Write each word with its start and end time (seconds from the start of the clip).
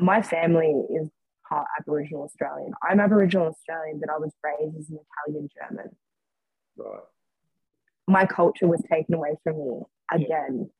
my 0.00 0.22
family 0.22 0.74
is 0.90 1.08
part 1.48 1.66
Aboriginal 1.78 2.24
Australian. 2.24 2.72
I'm 2.88 3.00
Aboriginal 3.00 3.48
Australian, 3.48 4.00
but 4.00 4.10
I 4.10 4.18
was 4.18 4.32
raised 4.42 4.76
as 4.78 4.90
an 4.90 4.98
Italian 5.26 5.48
German. 5.58 5.90
Right. 6.76 7.00
My 8.06 8.26
culture 8.26 8.66
was 8.66 8.82
taken 8.90 9.14
away 9.14 9.36
from 9.44 9.58
me 9.58 9.82
again. 10.12 10.70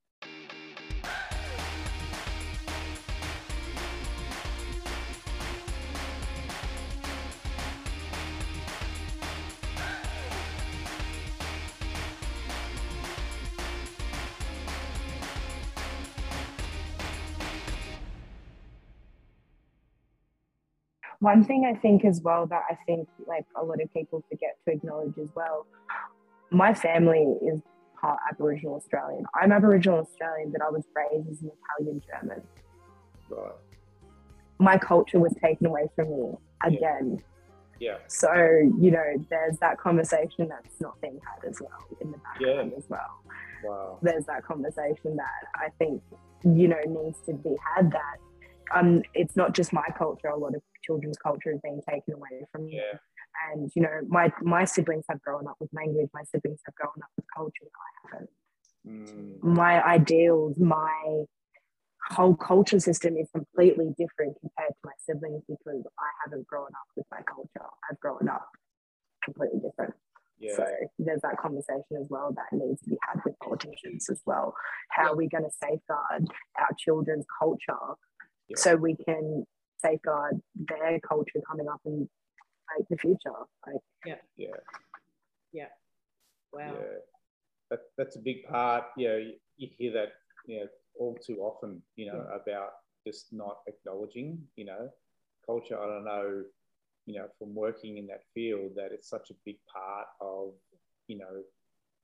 One 21.20 21.44
thing 21.44 21.70
I 21.72 21.78
think 21.78 22.04
as 22.04 22.20
well 22.22 22.46
that 22.46 22.62
I 22.70 22.76
think 22.86 23.08
like 23.26 23.44
a 23.56 23.62
lot 23.62 23.80
of 23.80 23.92
people 23.92 24.24
forget 24.28 24.56
to 24.66 24.72
acknowledge 24.74 25.16
as 25.18 25.28
well, 25.34 25.66
my 26.50 26.74
family 26.74 27.36
is 27.42 27.60
part 28.00 28.18
Aboriginal 28.30 28.76
Australian. 28.76 29.24
I'm 29.40 29.52
Aboriginal 29.52 30.00
Australian, 30.00 30.50
but 30.50 30.62
I 30.62 30.70
was 30.70 30.84
raised 30.96 31.28
as 31.30 31.42
an 31.42 31.50
Italian 31.78 32.02
German. 32.10 32.42
Right. 33.28 33.52
My 34.58 34.78
culture 34.78 35.20
was 35.20 35.34
taken 35.42 35.66
away 35.66 35.88
from 35.94 36.10
me 36.10 36.32
again. 36.64 37.22
Yeah. 37.78 37.96
So, 38.08 38.32
you 38.78 38.90
know, 38.90 39.24
there's 39.30 39.58
that 39.58 39.78
conversation 39.78 40.48
that's 40.48 40.80
not 40.80 41.00
being 41.00 41.18
had 41.24 41.48
as 41.48 41.60
well 41.60 41.98
in 42.00 42.10
the 42.10 42.18
background 42.18 42.72
Yeah. 42.72 42.78
as 42.78 42.84
well. 42.88 43.22
Wow. 43.64 43.98
There's 44.02 44.24
that 44.26 44.42
conversation 44.44 45.16
that 45.16 45.48
I 45.54 45.68
think, 45.78 46.02
you 46.44 46.68
know, 46.68 46.80
needs 46.86 47.20
to 47.26 47.34
be 47.34 47.56
had 47.74 47.90
that 47.92 48.16
um, 48.74 49.02
it's 49.14 49.36
not 49.36 49.54
just 49.54 49.72
my 49.72 49.86
culture, 49.96 50.28
a 50.28 50.36
lot 50.38 50.54
of 50.54 50.62
children's 50.82 51.18
culture 51.18 51.52
is 51.52 51.60
being 51.62 51.80
taken 51.88 52.14
away 52.14 52.44
from 52.52 52.66
you. 52.66 52.78
Yeah. 52.78 52.98
And, 53.52 53.70
you 53.74 53.82
know, 53.82 54.00
my, 54.08 54.32
my 54.42 54.64
siblings 54.64 55.04
have 55.08 55.20
grown 55.22 55.46
up 55.46 55.56
with 55.60 55.70
language, 55.72 56.08
my 56.12 56.22
siblings 56.24 56.60
have 56.66 56.74
grown 56.74 56.92
up 57.02 57.10
with 57.16 57.26
culture 57.34 57.64
I 57.64 58.08
haven't. 58.12 58.30
Mm, 58.88 59.42
My 59.42 59.82
ideals, 59.84 60.58
my 60.58 61.24
whole 62.10 62.34
culture 62.34 62.80
system 62.80 63.16
is 63.16 63.28
completely 63.32 63.94
different 63.96 64.36
compared 64.40 64.70
to 64.70 64.80
my 64.84 64.92
siblings 65.06 65.42
because 65.48 65.84
I 65.98 66.08
haven't 66.24 66.46
grown 66.46 66.66
up 66.66 66.88
with 66.96 67.06
my 67.10 67.20
culture. 67.22 67.68
I've 67.90 68.00
grown 68.00 68.28
up 68.28 68.48
completely 69.24 69.60
different. 69.60 69.94
yeah. 70.40 70.56
So 70.56 70.66
there's 70.98 71.20
that 71.22 71.36
conversation 71.38 71.96
as 72.00 72.06
well 72.08 72.34
that 72.34 72.56
needs 72.56 72.80
to 72.82 72.90
be 72.90 72.98
had 73.06 73.20
with 73.24 73.38
politicians 73.38 74.08
as 74.10 74.20
well. 74.26 74.54
How 74.88 75.12
are 75.12 75.16
we 75.16 75.28
going 75.28 75.44
to 75.44 75.50
safeguard 75.62 76.26
our 76.58 76.70
children's 76.78 77.26
culture 77.38 77.94
Yeah. 78.50 78.56
so 78.58 78.76
we 78.76 78.96
can 78.96 79.46
safeguard 79.78 80.42
their 80.56 81.00
culture 81.00 81.40
coming 81.48 81.68
up 81.68 81.80
in 81.84 82.08
like 82.76 82.86
the 82.88 82.96
future? 82.96 83.30
Like 83.66 83.80
yeah. 84.04 84.16
Yeah. 84.36 85.66
Wow. 86.52 86.74
Yeah, 86.74 86.98
that, 87.70 87.80
that's 87.96 88.16
a 88.16 88.20
big 88.20 88.44
part. 88.44 88.84
Yeah, 88.96 89.16
you, 89.16 89.34
you 89.56 89.68
hear 89.78 89.92
that, 89.92 90.12
you 90.46 90.60
know, 90.60 90.66
all 90.98 91.16
too 91.24 91.38
often, 91.40 91.82
you 91.96 92.06
know, 92.06 92.26
about 92.34 92.70
just 93.06 93.32
not 93.32 93.58
acknowledging, 93.66 94.38
you 94.56 94.64
know, 94.64 94.90
culture. 95.46 95.80
I 95.80 95.86
don't 95.86 96.04
know, 96.04 96.42
you 97.06 97.18
know, 97.18 97.28
from 97.38 97.54
working 97.54 97.98
in 97.98 98.06
that 98.08 98.22
field, 98.34 98.72
that 98.76 98.90
it's 98.92 99.08
such 99.08 99.30
a 99.30 99.34
big 99.44 99.56
part 99.72 100.06
of, 100.20 100.52
you 101.06 101.18
know, 101.18 101.42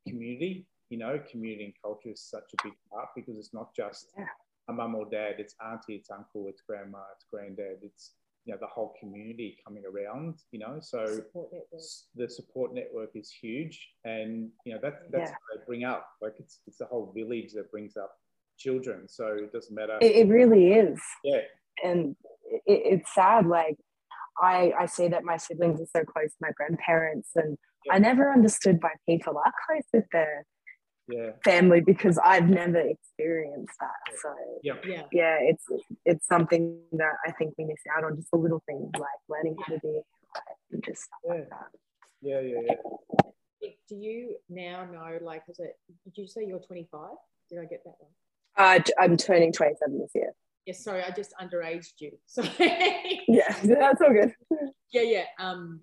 community. 0.09 0.67
You 0.89 0.99
know, 0.99 1.21
community 1.29 1.65
and 1.65 1.75
culture 1.83 2.11
is 2.11 2.21
such 2.21 2.45
a 2.53 2.63
big 2.63 2.75
part 2.93 3.09
because 3.17 3.37
it's 3.37 3.53
not 3.53 3.75
just 3.75 4.13
Yeah. 4.17 4.27
A 4.69 4.73
mum 4.73 4.95
or 4.95 5.07
dad. 5.11 5.35
It's 5.39 5.55
auntie, 5.65 5.95
it's 5.97 6.11
uncle, 6.11 6.47
it's 6.49 6.63
grandma, 6.63 6.99
it's 7.15 7.27
granddad. 7.33 7.79
It's 7.83 8.13
you 8.45 8.53
know 8.53 8.59
the 8.61 8.67
whole 8.67 8.95
community 9.01 9.59
coming 9.67 9.83
around. 9.85 10.37
You 10.53 10.61
know, 10.61 10.79
so 10.81 11.05
Support 11.07 11.51
the 12.15 12.29
support 12.29 12.75
network 12.75 13.11
is 13.15 13.31
huge 13.31 13.89
and 14.05 14.49
you 14.65 14.75
know 14.75 14.81
that 14.83 15.03
that's 15.11 15.31
Yeah. 15.31 15.37
what 15.49 15.61
they 15.61 15.65
bring 15.67 15.85
up 15.85 16.07
like 16.23 16.35
it's 16.39 16.61
it's 16.67 16.79
the 16.79 16.87
whole 16.87 17.13
village 17.15 17.53
that 17.55 17.71
brings 17.71 17.97
up 17.97 18.13
children 18.59 19.07
so 19.09 19.27
it 19.35 19.53
doesn't 19.53 19.75
matter 19.75 19.99
it, 20.01 20.13
it 20.17 20.29
really 20.29 20.73
is. 20.73 20.99
yeah 21.25 21.41
And 21.85 22.17
it, 22.47 22.63
it's 22.67 23.15
sad. 23.15 23.47
Like 23.47 23.77
I, 24.41 24.73
I 24.79 24.87
see 24.87 25.09
that 25.09 25.25
my 25.25 25.37
siblings 25.37 25.81
are 25.81 25.87
so 25.95 26.05
close 26.05 26.31
to 26.31 26.39
my 26.41 26.53
grandparents 26.57 27.31
and 27.35 27.59
I 27.91 27.99
never 27.99 28.33
understood 28.33 28.79
why 28.81 28.93
people 29.09 29.37
are 29.39 29.53
close 29.67 29.85
with 29.93 30.05
their 30.13 30.45
yeah 31.09 31.31
family 31.45 31.81
because 31.81 32.19
I've 32.25 32.49
never 32.49 32.79
experienced 32.79 33.75
that. 33.81 34.17
So 34.23 34.35
yeah 34.63 34.75
Yeah. 34.85 35.03
yeah, 35.13 35.37
it's 35.41 35.65
it's 36.05 36.27
something 36.27 36.79
that 36.93 37.15
I 37.27 37.31
think 37.33 37.55
we 37.59 37.65
miss 37.65 37.83
out 37.97 38.05
on. 38.05 38.17
Just 38.17 38.31
the 38.31 38.39
little 38.39 38.63
things 38.67 38.91
like 38.99 39.21
learning 39.29 39.57
how 39.65 39.75
to 39.75 39.81
be 39.81 40.01
and 40.73 40.85
just 40.85 41.03
stuff 41.03 41.21
like 41.29 41.49
that. 41.51 41.69
yeah 42.23 42.41
yeah 42.41 42.61
yeah 42.69 43.71
Do 43.89 43.97
you 43.97 44.37
now 44.49 44.85
know, 44.85 45.19
like, 45.23 45.43
is 45.49 45.59
it, 45.61 45.75
did 46.05 46.15
you 46.21 46.27
say 46.27 46.45
you're 46.47 46.61
25? 46.61 47.01
Did 47.51 47.59
I 47.61 47.65
get 47.65 47.83
that 47.85 47.95
one? 47.99 48.11
Uh, 48.57 48.81
I'm 48.99 49.17
turning 49.17 49.53
27 49.53 49.99
this 49.99 50.11
year. 50.15 50.33
Yes, 50.67 50.83
sorry, 50.83 51.03
I 51.03 51.11
just 51.11 51.33
underaged 51.41 51.95
you. 52.01 52.13
So, 52.27 52.43
Yeah, 53.29 53.55
that's 53.63 54.01
all 54.01 54.13
good. 54.13 54.33
yeah, 54.93 55.03
yeah. 55.03 55.25
Um, 55.39 55.81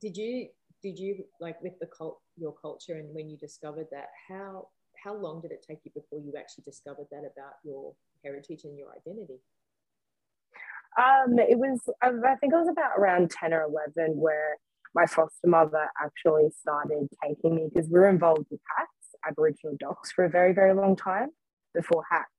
did 0.00 0.16
you, 0.16 0.48
did 0.82 0.98
you, 0.98 1.24
like, 1.40 1.60
with 1.62 1.78
the 1.80 1.86
cult, 1.86 2.20
your 2.36 2.54
culture 2.60 2.94
and 2.94 3.14
when 3.14 3.28
you 3.28 3.36
discovered 3.36 3.86
that, 3.90 4.08
how, 4.28 4.68
how 5.02 5.14
long 5.14 5.40
did 5.40 5.52
it 5.52 5.64
take 5.66 5.78
you 5.84 5.90
before 5.94 6.20
you 6.20 6.32
actually 6.38 6.64
discovered 6.64 7.06
that 7.10 7.20
about 7.20 7.54
your 7.64 7.94
heritage 8.24 8.64
and 8.64 8.76
your 8.78 8.88
identity? 8.90 9.40
Um, 10.98 11.38
it 11.38 11.58
was 11.58 11.80
I 12.00 12.36
think 12.36 12.54
it 12.54 12.56
was 12.56 12.68
about 12.68 12.92
around 12.96 13.30
10 13.30 13.52
or 13.52 13.62
11 13.64 14.16
where 14.16 14.56
my 14.94 15.04
foster 15.04 15.46
mother 15.46 15.88
actually 16.02 16.48
started 16.58 17.08
taking 17.22 17.54
me 17.54 17.68
because 17.72 17.90
we 17.90 17.98
were 17.98 18.08
involved 18.08 18.46
with 18.50 18.60
hacks, 18.76 19.14
Aboriginal 19.28 19.76
docs, 19.78 20.10
for 20.12 20.24
a 20.24 20.30
very, 20.30 20.54
very 20.54 20.72
long 20.72 20.96
time 20.96 21.28
before 21.74 22.02
hacks 22.10 22.30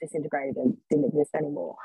disintegrated 0.00 0.56
and 0.56 0.76
didn't 0.88 1.06
exist 1.06 1.34
anymore. 1.34 1.76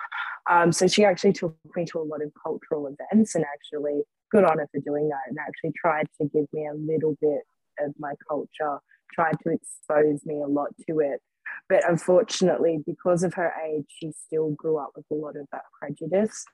Um, 0.50 0.72
so 0.72 0.88
she 0.88 1.04
actually 1.04 1.34
took 1.34 1.56
me 1.76 1.86
to 1.86 2.00
a 2.00 2.04
lot 2.04 2.22
of 2.22 2.32
cultural 2.42 2.88
events 2.88 3.36
and 3.36 3.44
actually 3.44 4.04
good 4.32 4.44
on 4.44 4.60
her 4.60 4.68
for 4.72 4.80
doing 4.82 5.10
that 5.10 5.22
and 5.28 5.38
actually 5.40 5.72
tried 5.76 6.08
to 6.20 6.28
give 6.28 6.46
me 6.54 6.68
a 6.68 6.74
little 6.74 7.18
bit 7.22 7.42
of 7.80 7.94
my 8.00 8.14
culture, 8.28 8.80
tried 9.14 9.38
to 9.44 9.50
expose 9.52 10.26
me 10.26 10.42
a 10.42 10.48
lot 10.48 10.70
to 10.88 11.00
it. 11.00 11.22
But 11.70 11.88
unfortunately, 11.88 12.80
because 12.86 13.24
of 13.24 13.34
her 13.36 13.54
age, 13.66 13.86
she 13.88 14.12
still 14.12 14.52
grew 14.52 14.78
up 14.78 14.92
with 14.96 15.06
a 15.12 15.16
lot 15.16 15.36
of 15.36 15.48
that 15.52 15.64
prejudice. 15.80 16.46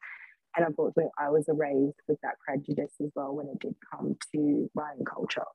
And 0.56 0.66
unfortunately, 0.66 1.12
I 1.18 1.30
was 1.30 1.46
raised 1.48 2.00
with 2.08 2.20
that 2.24 2.36
prejudice 2.46 2.94
as 3.02 3.10
well 3.16 3.34
when 3.34 3.48
it 3.48 3.60
did 3.60 3.76
come 3.92 4.18
to 4.34 4.70
my 4.76 4.92
own 4.98 5.06
culture. 5.06 5.46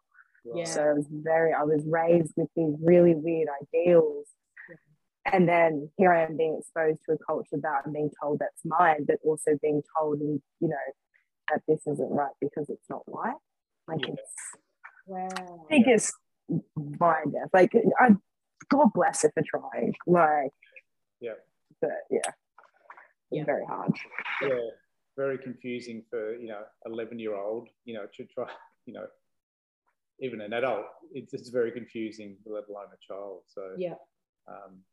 Yeah. 0.55 0.65
So 0.65 0.83
I 0.83 0.93
was 0.93 1.07
very, 1.11 1.53
I 1.53 1.65
was 1.65 1.83
raised 1.87 2.33
with 2.37 2.49
these 2.57 2.75
really 2.81 3.15
weird 3.15 3.49
ideals. 3.63 4.27
And 5.33 5.49
then 5.49 5.91
here 5.99 6.13
I 6.13 6.23
am 6.23 6.37
being 6.37 6.59
exposed 6.61 7.01
to 7.07 7.15
a 7.15 7.19
culture 7.19 7.59
that 7.61 7.83
I'm 7.85 7.93
being 7.93 8.11
told 8.23 8.39
that's 8.39 8.65
mine, 8.65 9.05
but 9.07 9.19
also 9.25 9.59
being 9.61 9.83
told, 9.99 10.21
and 10.21 10.41
you 10.61 10.69
know, 10.69 10.77
that 11.51 11.63
this 11.69 11.87
isn't 11.87 12.11
right 12.11 12.33
because 12.41 12.69
it's 12.69 12.89
not 12.91 13.03
right. 13.07 13.37
Like 13.89 14.01
Yeah. 14.07 14.15
it's 14.15 14.33
Wow. 15.07 15.67
biggest 15.71 16.13
mind 16.77 17.33
death. 17.33 17.51
Like 17.53 17.73
I, 18.01 18.11
God 18.69 18.89
bless 18.95 19.23
her 19.23 19.31
for 19.33 19.43
trying. 19.47 19.95
Like, 20.07 20.51
Yeah. 21.21 21.35
but 21.81 21.91
yeah, 22.11 22.33
Yeah. 23.31 23.45
very 23.45 23.65
hard. 23.67 23.93
yeah 24.43 24.71
very 25.17 25.39
confusing 25.39 26.05
for 26.11 26.35
you 26.37 26.49
know 26.49 26.63
11 26.85 27.19
year 27.19 27.35
old 27.35 27.71
you 27.87 27.95
know 27.95 28.07
to 28.15 28.25
try 28.27 28.47
you 28.85 28.93
know 28.93 29.07
even 30.21 30.43
an 30.43 30.53
adult 30.53 30.85
it's, 31.13 31.33
it's 31.33 31.49
very 31.49 31.73
confusing 31.73 32.37
let 32.45 32.69
alone 32.69 32.89
a 32.93 32.99
child 33.07 33.43
so 33.47 33.75
Yeah. 33.79 33.95
um, 34.47 34.85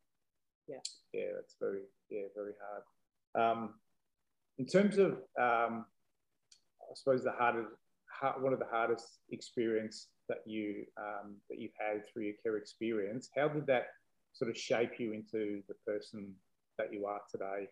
Yeah. 0.68 0.80
yeah, 1.12 1.34
that's 1.36 1.56
very 1.60 1.84
yeah 2.10 2.28
very 2.36 2.54
hard. 2.64 2.84
Um, 3.36 3.74
in 4.60 4.66
terms 4.68 4.98
of, 4.98 5.22
um, 5.38 5.86
I 6.92 6.96
suppose 6.96 7.24
the 7.24 7.32
hardest, 7.32 7.70
hard, 8.10 8.42
one 8.42 8.54
of 8.54 8.60
the 8.60 8.68
hardest 8.72 9.20
experience 9.32 10.08
that 10.30 10.40
you 10.46 10.86
um, 10.98 11.36
that 11.50 11.60
you've 11.60 11.72
had 11.80 12.04
through 12.08 12.24
your 12.24 12.36
care 12.44 12.58
experience, 12.58 13.30
how 13.36 13.48
did 13.48 13.68
that 13.68 13.88
sort 14.34 14.50
of 14.50 14.58
shape 14.58 15.00
you 15.00 15.14
into 15.14 15.62
the 15.68 15.76
person 15.86 16.34
that 16.78 16.94
you 16.94 17.06
are 17.06 17.22
today? 17.32 17.68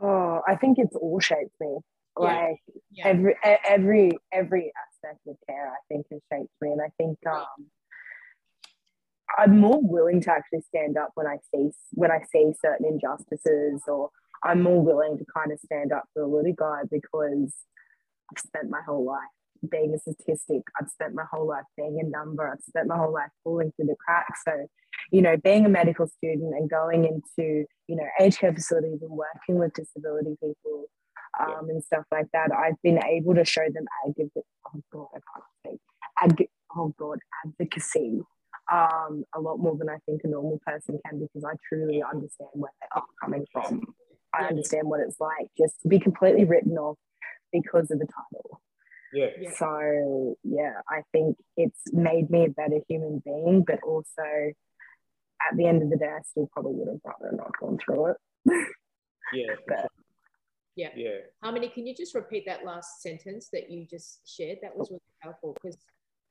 Oh, 0.00 0.42
I 0.46 0.56
think 0.56 0.78
it's 0.78 0.96
all 0.96 1.20
shaped 1.20 1.54
me. 1.60 1.78
Yeah. 2.18 2.24
Like 2.24 2.58
Yeah. 2.90 3.08
every 3.08 3.36
every 3.44 4.12
every 4.32 4.72
aspect 4.86 5.26
of 5.26 5.36
care, 5.48 5.68
I 5.68 5.78
think 5.88 6.06
has 6.10 6.20
shaped 6.32 6.52
me, 6.60 6.72
and 6.72 6.80
I 6.80 6.90
think 6.96 7.18
um, 7.26 7.66
I'm 9.38 9.58
more 9.58 9.80
willing 9.82 10.20
to 10.22 10.32
actually 10.32 10.62
stand 10.62 10.96
up 10.96 11.10
when 11.14 11.26
I 11.26 11.38
see 11.54 11.70
when 11.92 12.10
I 12.10 12.20
see 12.30 12.52
certain 12.60 12.86
injustices, 12.86 13.82
or 13.86 14.10
I'm 14.42 14.62
more 14.62 14.82
willing 14.82 15.18
to 15.18 15.24
kind 15.34 15.52
of 15.52 15.58
stand 15.60 15.92
up 15.92 16.04
for 16.12 16.20
the 16.20 16.26
little 16.26 16.54
guy 16.54 16.82
because 16.90 17.54
I've 18.30 18.40
spent 18.40 18.70
my 18.70 18.80
whole 18.86 19.04
life 19.04 19.30
being 19.70 19.94
a 19.94 19.98
statistic. 19.98 20.62
I've 20.80 20.88
spent 20.88 21.14
my 21.14 21.24
whole 21.30 21.48
life 21.48 21.64
being 21.76 21.98
a 22.02 22.08
number. 22.08 22.48
I've 22.48 22.62
spent 22.62 22.88
my 22.88 22.96
whole 22.96 23.12
life 23.12 23.30
falling 23.44 23.72
through 23.76 23.86
the 23.86 23.96
cracks. 24.04 24.42
So, 24.46 24.66
you 25.10 25.22
know, 25.22 25.36
being 25.36 25.64
a 25.64 25.68
medical 25.68 26.06
student 26.06 26.54
and 26.54 26.68
going 26.68 27.04
into, 27.04 27.64
you 27.86 27.96
know, 27.96 28.06
aged 28.20 28.38
care 28.38 28.52
facilities 28.52 29.00
and 29.02 29.10
working 29.10 29.58
with 29.58 29.72
disability 29.74 30.36
people 30.42 30.86
um, 31.40 31.68
and 31.68 31.82
stuff 31.82 32.04
like 32.10 32.26
that, 32.32 32.50
I've 32.52 32.80
been 32.82 33.02
able 33.04 33.34
to 33.34 33.44
show 33.44 33.64
them 33.72 33.86
advocacy. 34.06 34.46
Oh 34.66 34.80
God, 34.92 35.06
I 35.14 35.20
can't 35.32 35.44
speak. 35.60 35.80
Ad- 36.18 36.48
oh 36.76 36.94
God, 36.98 37.18
advocacy. 37.44 38.20
Um, 38.72 39.24
a 39.32 39.40
lot 39.40 39.58
more 39.58 39.76
than 39.76 39.88
I 39.88 39.98
think 40.06 40.22
a 40.24 40.28
normal 40.28 40.60
person 40.66 40.98
can 41.06 41.20
because 41.20 41.44
I 41.44 41.54
truly 41.68 42.02
understand 42.02 42.50
where 42.54 42.72
they 42.80 42.88
are 42.96 43.04
coming 43.22 43.44
from. 43.52 43.94
I 44.34 44.46
understand 44.46 44.88
what 44.88 45.00
it's 45.00 45.20
like 45.20 45.48
just 45.56 45.80
to 45.82 45.88
be 45.88 46.00
completely 46.00 46.44
written 46.44 46.76
off 46.76 46.98
because 47.62 47.90
of 47.90 47.98
the 47.98 48.06
title. 48.06 48.60
Yeah. 49.12 49.50
So 49.56 50.36
yeah, 50.42 50.74
I 50.88 51.02
think 51.12 51.36
it's 51.56 51.80
made 51.92 52.30
me 52.30 52.46
a 52.46 52.50
better 52.50 52.80
human 52.88 53.22
being, 53.24 53.64
but 53.66 53.78
also 53.82 54.52
at 55.50 55.56
the 55.56 55.66
end 55.66 55.82
of 55.82 55.90
the 55.90 55.96
day, 55.96 56.06
I 56.06 56.20
still 56.22 56.48
probably 56.52 56.74
would 56.74 56.88
have 56.88 57.00
rather 57.04 57.36
not 57.36 57.52
gone 57.60 57.78
through 57.84 58.06
it. 58.06 58.16
yeah. 59.32 59.54
but, 59.66 59.90
yeah. 60.74 60.88
Yeah. 60.94 61.50
many? 61.50 61.68
can 61.68 61.86
you 61.86 61.94
just 61.94 62.14
repeat 62.14 62.44
that 62.46 62.64
last 62.64 63.02
sentence 63.02 63.48
that 63.52 63.70
you 63.70 63.86
just 63.88 64.20
shared? 64.26 64.58
That 64.62 64.76
was 64.76 64.90
really 64.90 65.00
powerful 65.22 65.54
because, 65.54 65.78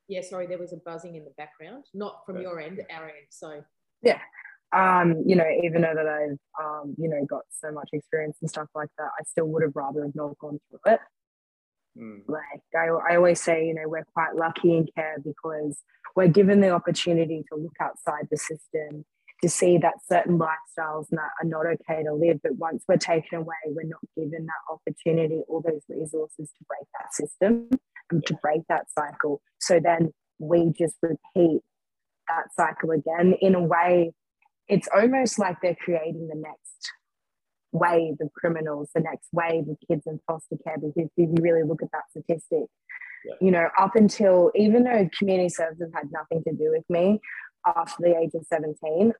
yeah, 0.07 0.21
sorry, 0.21 0.47
there 0.47 0.57
was 0.57 0.73
a 0.73 0.77
buzzing 0.77 1.15
in 1.15 1.23
the 1.23 1.33
background, 1.37 1.85
not 1.93 2.25
from 2.25 2.41
your 2.41 2.59
end, 2.59 2.81
our 2.93 3.05
end. 3.05 3.27
So, 3.29 3.61
yeah. 4.01 4.19
Um, 4.73 5.23
you 5.25 5.35
know, 5.35 5.47
even 5.63 5.83
though 5.83 5.93
that 5.95 6.07
I've, 6.07 6.37
um, 6.63 6.95
you 6.97 7.07
know, 7.07 7.23
got 7.25 7.43
so 7.49 7.71
much 7.71 7.89
experience 7.93 8.37
and 8.41 8.49
stuff 8.49 8.67
like 8.75 8.89
that, 8.97 9.09
I 9.19 9.23
still 9.23 9.45
would 9.45 9.63
have 9.63 9.75
rather 9.75 10.03
have 10.03 10.15
not 10.15 10.37
gone 10.39 10.59
through 10.69 10.93
it. 10.93 10.99
Mm. 11.97 12.21
Like 12.27 12.61
I, 12.75 12.87
I 13.11 13.15
always 13.15 13.41
say, 13.41 13.65
you 13.65 13.73
know, 13.73 13.87
we're 13.87 14.05
quite 14.13 14.35
lucky 14.35 14.75
in 14.75 14.87
care 14.95 15.17
because 15.23 15.79
we're 16.15 16.27
given 16.27 16.61
the 16.61 16.69
opportunity 16.69 17.43
to 17.49 17.59
look 17.59 17.75
outside 17.81 18.27
the 18.29 18.37
system 18.37 19.05
to 19.43 19.49
see 19.49 19.77
that 19.77 19.95
certain 20.07 20.39
lifestyles 20.39 21.07
that 21.11 21.29
are 21.41 21.45
not 21.45 21.65
okay 21.65 22.03
to 22.03 22.13
live. 22.13 22.39
But 22.41 22.55
once 22.55 22.83
we're 22.87 22.97
taken 22.97 23.39
away, 23.39 23.55
we're 23.65 23.87
not 23.87 23.99
given 24.15 24.45
that 24.45 24.73
opportunity 24.73 25.41
or 25.47 25.61
those 25.61 25.81
resources 25.89 26.49
to 26.49 26.65
break 26.67 26.87
that 26.99 27.13
system 27.13 27.69
and 28.11 28.25
to 28.25 28.33
break 28.35 28.61
that 28.69 28.85
cycle. 28.97 29.41
So 29.59 29.79
then 29.79 30.13
we 30.39 30.71
just 30.77 30.95
repeat 31.01 31.61
that 32.27 32.53
cycle 32.55 32.91
again 32.91 33.35
in 33.41 33.55
a 33.55 33.61
way. 33.61 34.13
It's 34.67 34.87
almost 34.95 35.37
like 35.37 35.57
they're 35.61 35.75
creating 35.75 36.27
the 36.27 36.35
next 36.35 36.91
wave 37.75 38.15
of 38.21 38.31
criminals, 38.33 38.89
the 38.95 39.01
next 39.01 39.27
wave 39.31 39.67
of 39.69 39.77
kids 39.87 40.03
in 40.07 40.19
foster 40.27 40.57
care, 40.63 40.77
because 40.77 40.93
if 40.95 41.09
you 41.17 41.35
really 41.41 41.63
look 41.63 41.81
at 41.83 41.91
that 41.91 42.09
statistic, 42.09 42.65
yeah. 43.25 43.35
you 43.41 43.51
know, 43.51 43.67
up 43.77 43.95
until 43.95 44.51
even 44.55 44.83
though 44.83 45.09
community 45.17 45.49
services 45.49 45.91
had 45.93 46.11
nothing 46.11 46.43
to 46.43 46.53
do 46.53 46.71
with 46.71 46.83
me 46.89 47.19
after 47.65 47.95
the 47.99 48.17
age 48.17 48.31
of 48.35 48.45
17, 48.51 49.13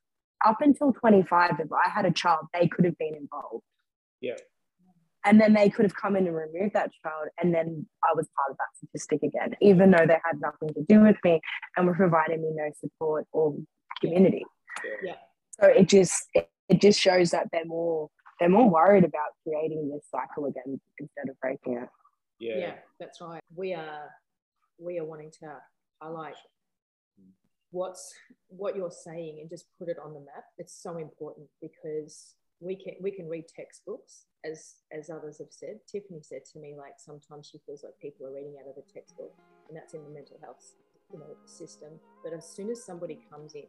up 0.46 0.58
until 0.62 0.94
25, 0.94 1.60
if 1.60 1.68
I 1.72 1.90
had 1.90 2.06
a 2.06 2.12
child, 2.12 2.46
they 2.54 2.68
could 2.68 2.86
have 2.86 2.98
been 2.98 3.16
involved. 3.16 3.64
Yeah. 4.22 4.36
And 5.26 5.42
then 5.42 5.54
they 5.54 5.70
could 5.70 5.86
have 5.86 5.96
come 5.96 6.16
in 6.16 6.28
and 6.28 6.36
removed 6.36 6.76
that 6.76 6.92
child, 7.04 7.30
and 7.42 7.54
then 7.54 7.88
I 8.04 8.14
was 8.16 8.28
part 8.38 8.52
of 8.52 8.58
that 8.58 8.78
statistic 8.78 9.24
again, 9.24 9.56
even 9.60 9.90
though 9.90 10.06
they 10.06 10.20
had 10.24 10.40
nothing 10.40 10.70
to 10.76 10.86
do 10.88 11.02
with 11.02 11.18
me 11.24 11.42
and 11.76 11.88
were 11.88 11.96
providing 11.96 12.44
me 12.44 12.50
no 12.54 12.70
support 12.80 13.26
or 13.32 13.56
community. 14.02 14.46
Yeah. 15.04 15.16
So 15.60 15.68
it 15.68 15.88
just 15.90 16.28
it, 16.36 16.48
it 16.70 16.80
just 16.80 17.00
shows 17.00 17.32
that 17.32 17.48
they're 17.52 17.66
more 17.66 18.10
they're 18.40 18.50
more 18.50 18.70
worried 18.70 19.04
about 19.04 19.30
creating 19.44 19.90
this 19.90 20.06
cycle 20.10 20.46
again 20.46 20.80
instead 21.00 21.30
of 21.30 21.40
breaking 21.40 21.78
it. 21.78 21.90
Yeah. 22.40 22.58
Yeah, 22.58 22.74
that's 23.00 23.22
right. 23.22 23.42
We 23.56 23.74
are 23.74 24.10
we 24.78 25.00
are 25.00 25.06
wanting 25.06 25.32
to 25.40 25.58
highlight 26.02 26.36
what's 27.72 28.14
what 28.48 28.76
you're 28.76 28.92
saying 28.92 29.40
and 29.40 29.50
just 29.50 29.66
put 29.80 29.90
it 29.90 29.98
on 30.04 30.14
the 30.14 30.20
map. 30.20 30.46
It's 30.58 30.82
so 30.82 30.98
important 30.98 31.48
because 31.62 32.36
we 32.60 32.76
can 32.76 32.94
we 33.02 33.12
can 33.12 33.28
read 33.28 33.46
textbooks 33.48 34.26
as 34.46 34.76
as 34.92 35.10
others 35.10 35.38
have 35.40 35.52
said. 35.52 35.80
Tiffany 35.90 36.22
said 36.22 36.46
to 36.54 36.60
me 36.60 36.76
like 36.78 36.94
sometimes 36.98 37.50
she 37.52 37.60
feels 37.66 37.84
like 37.84 37.94
people 38.02 38.28
are 38.28 38.34
reading 38.34 38.56
out 38.62 38.70
of 38.70 38.78
a 38.78 38.94
textbook, 38.94 39.34
and 39.68 39.78
that's 39.78 39.94
in 39.94 40.04
the 40.04 40.10
mental 40.10 40.38
health 40.42 40.76
you 41.12 41.20
know 41.20 41.36
system. 41.46 42.00
But 42.24 42.34
as 42.34 42.46
soon 42.48 42.70
as 42.70 42.84
somebody 42.84 43.20
comes 43.30 43.56
in 43.56 43.68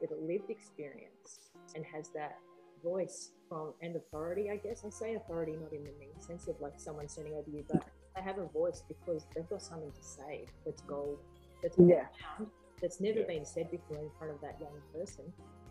with 0.00 0.12
a 0.12 0.16
lived 0.16 0.50
experience 0.50 1.50
and 1.74 1.84
has 1.84 2.10
that 2.14 2.38
voice 2.82 3.30
from 3.48 3.72
and 3.82 3.96
authority, 3.96 4.50
I 4.50 4.56
guess. 4.56 4.84
I 4.86 4.90
say 4.90 5.14
authority 5.14 5.52
not 5.52 5.72
in 5.72 5.84
the 5.84 5.92
mean 5.98 6.20
sense 6.20 6.48
of 6.48 6.56
like 6.60 6.74
someone 6.76 7.08
standing 7.08 7.34
over 7.34 7.50
you, 7.50 7.64
but 7.70 7.84
they 8.14 8.22
have 8.22 8.38
a 8.38 8.46
voice 8.46 8.82
because 8.88 9.26
they've 9.34 9.48
got 9.48 9.62
something 9.62 9.90
to 9.90 10.02
say 10.02 10.44
that's 10.64 10.82
gold, 10.82 11.18
that's 11.62 11.76
yeah. 11.78 12.06
found, 12.36 12.50
that's 12.80 13.00
never 13.00 13.20
yeah. 13.20 13.26
been 13.26 13.44
said 13.44 13.70
before 13.70 13.98
in 13.98 14.10
front 14.18 14.34
of 14.34 14.40
that 14.40 14.58
young 14.60 14.72
person. 14.92 15.24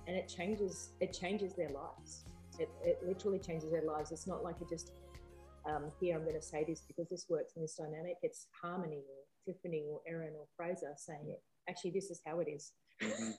And 0.08 0.16
it 0.16 0.28
changes 0.28 0.94
it 1.00 1.14
changes 1.14 1.54
their 1.54 1.70
lives. 1.70 2.26
It, 2.60 2.70
it 2.84 3.00
literally 3.06 3.40
changes 3.40 3.72
their 3.72 3.84
lives. 3.84 4.12
It's 4.12 4.28
not 4.28 4.44
like 4.44 4.56
it 4.62 4.70
just 4.70 4.94
um, 5.70 5.92
here 6.00 6.16
I'm 6.16 6.24
going 6.24 6.36
to 6.36 6.42
say 6.42 6.64
this 6.68 6.82
because 6.88 7.10
this 7.10 7.26
works 7.30 7.54
in 7.56 7.62
this 7.62 7.76
dynamic. 7.76 8.16
It's 8.24 8.48
Harmony 8.62 9.04
or 9.10 9.54
Tiffany 9.54 9.86
or 9.92 10.02
Erin 10.08 10.34
or 10.38 10.46
Fraser 10.56 10.94
saying 10.96 11.28
it. 11.30 11.42
Actually, 11.70 11.92
this 11.92 12.10
is 12.10 12.22
how 12.26 12.40
it 12.40 12.48
is. 12.48 12.72
Mm-hmm. 13.02 13.32